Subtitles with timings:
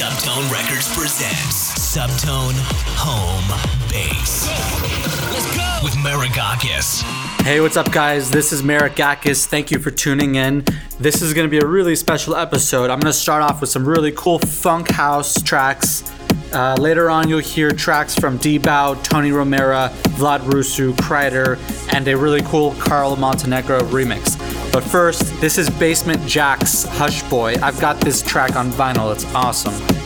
[0.00, 2.54] Subtone Records presents Subtone
[2.96, 4.48] Home Bass.
[5.84, 7.02] With Maragakis.
[7.42, 8.30] Hey, what's up, guys?
[8.30, 9.44] This is Maragakis.
[9.44, 10.64] Thank you for tuning in.
[10.98, 12.88] This is going to be a really special episode.
[12.88, 16.02] I'm going to start off with some really cool funk house tracks
[16.52, 21.58] uh, later on, you'll hear tracks from Debow, Tony Romera, Vlad Rusu, Kryder,
[21.92, 24.38] and a really cool Carl Montenegro remix.
[24.72, 27.54] But first, this is Basement Jaxx Hush Boy.
[27.62, 29.99] I've got this track on vinyl, it's awesome.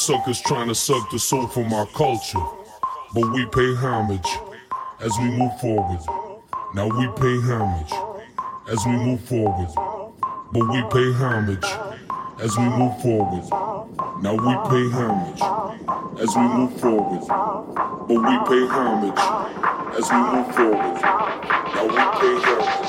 [0.00, 2.38] suckers trying to suck the soul from our culture.
[3.12, 4.26] But we pay homage
[4.98, 6.00] as we move forward.
[6.74, 7.92] Now we pay homage
[8.66, 9.68] as we move forward.
[10.52, 11.66] But we pay homage
[12.40, 13.44] as we move forward.
[14.22, 15.42] Now we pay homage
[16.18, 17.20] as we move forward.
[18.08, 19.20] But we pay homage
[19.98, 20.96] as we move forward.
[21.76, 22.88] Now we pay homage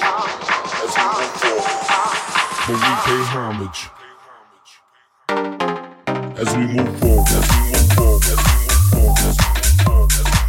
[0.80, 1.76] as we move forward.
[2.68, 4.01] But we pay homage
[6.42, 7.28] as we move forward.
[7.28, 8.24] As we move forward.
[8.24, 9.20] As we move forward.
[9.20, 10.41] As we move forward.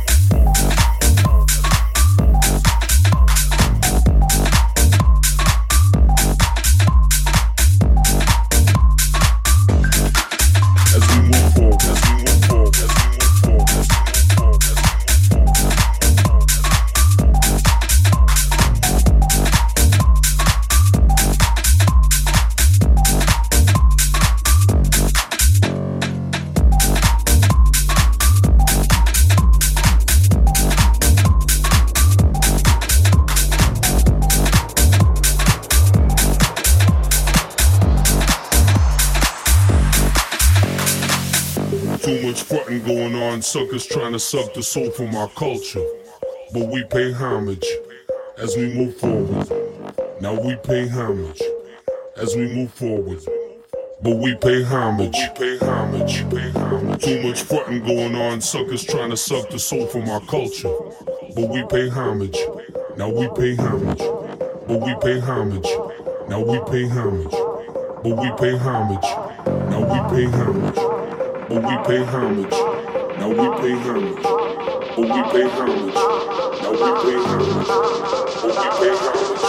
[43.53, 45.85] Suckers trying to suck the soul from our culture.
[46.55, 47.67] But we pay homage
[48.39, 49.47] as we move forward.
[50.23, 51.43] Now we pay homage
[52.17, 53.21] as we move forward.
[54.03, 57.05] But we pay homage, pay homage, pay homage.
[57.05, 60.75] Too much fronting going on, suckers trying to suck the soul from our culture.
[61.37, 62.39] But we pay homage,
[62.97, 63.99] now we pay homage.
[64.67, 65.69] But we pay homage,
[66.27, 67.37] now we pay homage.
[68.03, 69.03] But we pay homage,
[69.69, 71.03] now we pay homage.
[71.51, 72.72] But we pay homage
[73.23, 74.19] now we pay homage.
[74.25, 75.95] Oh, we pay homage.
[75.95, 77.67] Now we pay homage.
[77.69, 77.87] Oh,
[78.43, 79.43] we pay homage.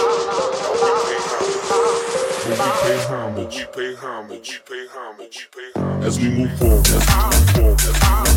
[2.46, 3.56] Now we pay homage.
[3.56, 4.48] Oh, we pay homage.
[4.48, 5.38] We pay homage.
[5.56, 6.06] We pay homage.
[6.06, 8.33] As we move forward, as we move forward.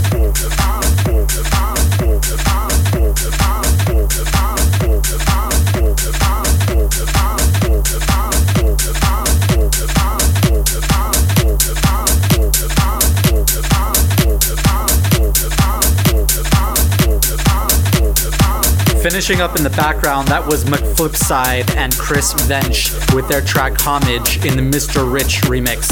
[19.18, 23.74] Finishing up in the background, that was MC Flipside and Chris Vench with their track
[23.82, 25.12] Homage in the Mr.
[25.12, 25.90] Rich remix.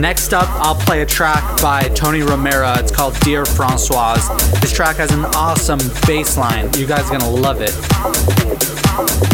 [0.00, 2.76] Next up, I'll play a track by Tony Romera.
[2.80, 4.28] It's called Dear Francoise.
[4.60, 6.68] This track has an awesome bass line.
[6.74, 9.33] You guys are gonna love it.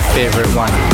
[0.00, 0.89] My favorite one.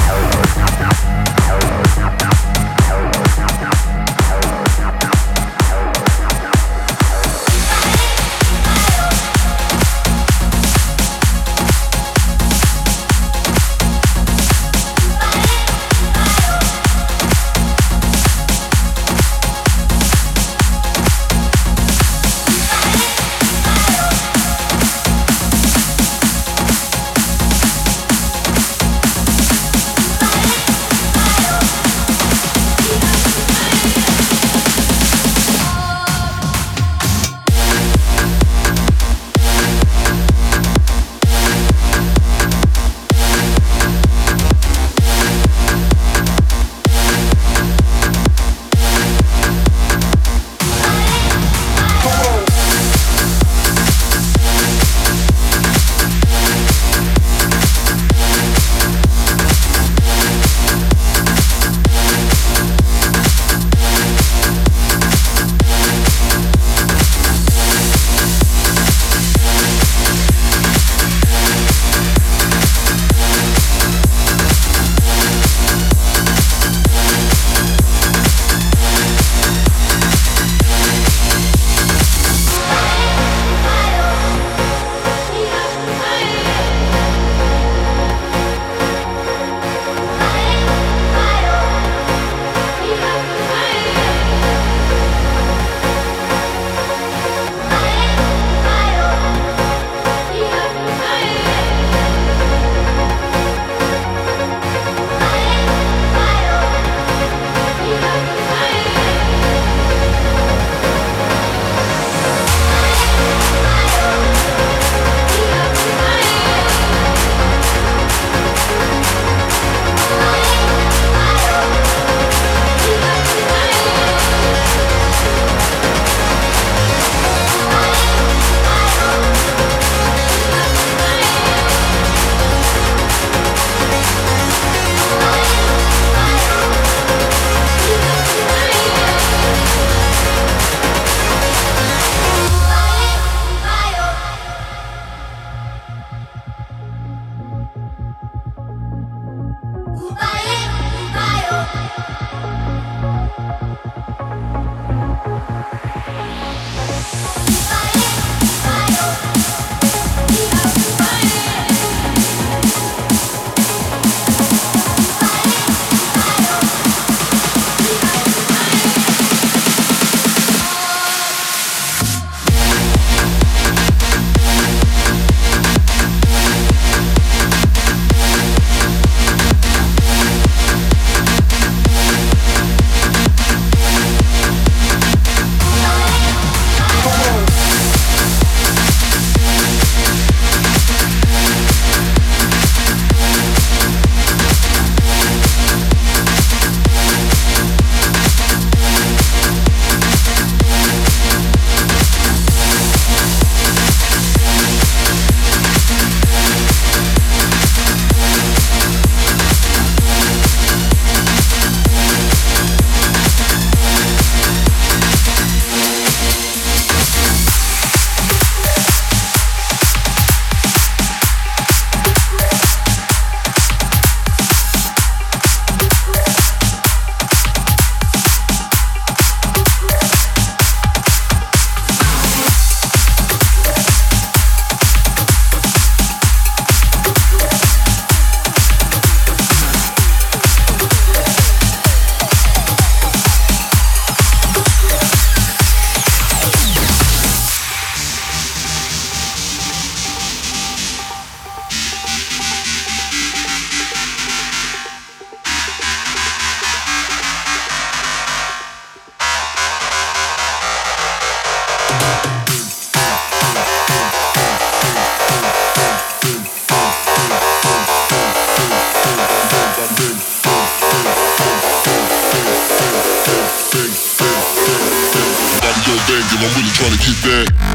[277.27, 277.66] Tryna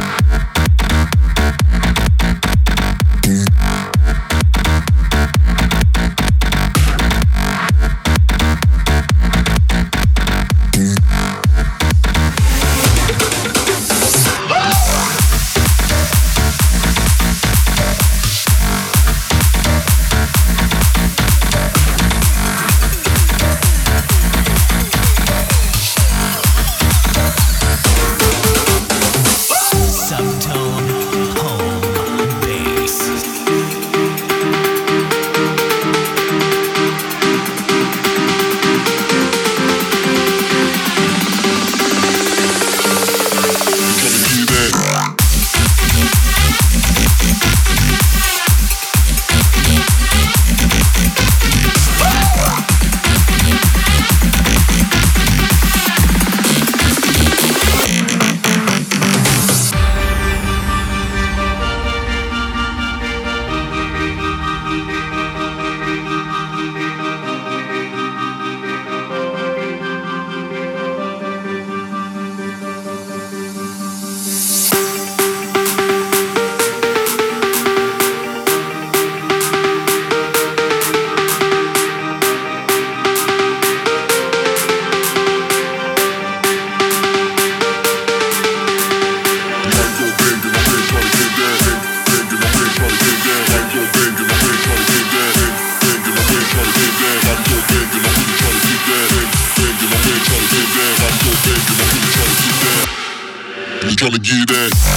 [104.21, 104.90] Tryna get that.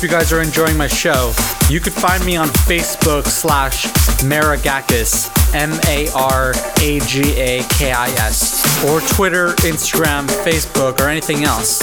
[0.00, 1.30] Hope you guys are enjoying my show.
[1.68, 3.84] You could find me on Facebook slash
[4.22, 11.08] Maragakis, M A R A G A K I S, or Twitter, Instagram, Facebook, or
[11.10, 11.80] anything else.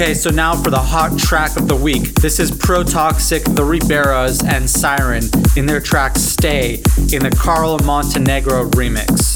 [0.00, 2.14] Okay, so now for the hot track of the week.
[2.14, 5.24] This is Pro Toxic, The Riberas, and Siren
[5.58, 6.76] in their track Stay
[7.12, 9.29] in the Carl Montenegro remix.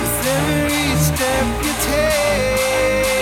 [0.00, 3.19] With every step you take.